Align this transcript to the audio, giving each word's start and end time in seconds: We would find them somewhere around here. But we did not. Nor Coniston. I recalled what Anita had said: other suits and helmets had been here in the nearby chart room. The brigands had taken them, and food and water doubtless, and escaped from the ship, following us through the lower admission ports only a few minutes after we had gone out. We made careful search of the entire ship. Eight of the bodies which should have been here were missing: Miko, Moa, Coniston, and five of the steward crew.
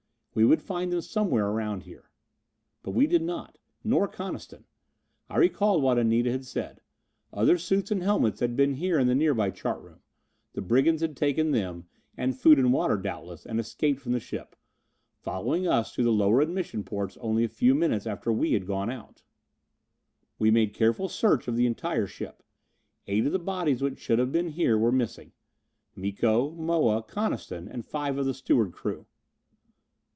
We 0.33 0.45
would 0.45 0.61
find 0.61 0.93
them 0.93 1.01
somewhere 1.01 1.47
around 1.47 1.83
here. 1.83 2.09
But 2.83 2.91
we 2.91 3.05
did 3.05 3.21
not. 3.21 3.57
Nor 3.83 4.07
Coniston. 4.07 4.63
I 5.29 5.35
recalled 5.35 5.83
what 5.83 5.97
Anita 5.97 6.31
had 6.31 6.45
said: 6.45 6.79
other 7.33 7.57
suits 7.57 7.91
and 7.91 8.01
helmets 8.01 8.39
had 8.39 8.55
been 8.55 8.75
here 8.75 8.97
in 8.97 9.07
the 9.07 9.13
nearby 9.13 9.49
chart 9.49 9.81
room. 9.81 9.99
The 10.53 10.61
brigands 10.61 11.01
had 11.01 11.17
taken 11.17 11.51
them, 11.51 11.89
and 12.15 12.33
food 12.39 12.59
and 12.59 12.71
water 12.71 12.95
doubtless, 12.95 13.45
and 13.45 13.59
escaped 13.59 13.99
from 13.99 14.13
the 14.13 14.21
ship, 14.21 14.55
following 15.19 15.67
us 15.67 15.93
through 15.93 16.05
the 16.05 16.13
lower 16.13 16.39
admission 16.39 16.85
ports 16.85 17.17
only 17.19 17.43
a 17.43 17.49
few 17.49 17.75
minutes 17.75 18.07
after 18.07 18.31
we 18.31 18.53
had 18.53 18.65
gone 18.65 18.89
out. 18.89 19.23
We 20.39 20.49
made 20.49 20.73
careful 20.73 21.09
search 21.09 21.49
of 21.49 21.57
the 21.57 21.67
entire 21.67 22.07
ship. 22.07 22.41
Eight 23.05 23.25
of 23.25 23.33
the 23.33 23.37
bodies 23.39 23.81
which 23.81 23.99
should 23.99 24.17
have 24.19 24.31
been 24.31 24.51
here 24.51 24.77
were 24.77 24.93
missing: 24.93 25.33
Miko, 25.93 26.51
Moa, 26.51 27.03
Coniston, 27.03 27.67
and 27.67 27.85
five 27.85 28.17
of 28.17 28.25
the 28.25 28.33
steward 28.33 28.71
crew. 28.71 29.07